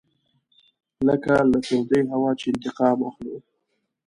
[1.07, 3.35] لکه له تودې هوا چې انتقام اخلو.